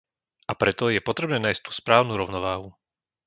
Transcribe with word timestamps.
A 0.51 0.57
preto 0.61 0.83
je 0.93 0.97
potrebné 1.09 1.37
nájsť 1.45 1.61
tú 1.69 1.69
správnu 1.79 2.13
rovnováhu. 2.21 2.69